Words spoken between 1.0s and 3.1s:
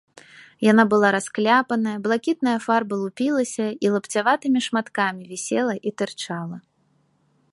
раскляпаная, блакітная фарба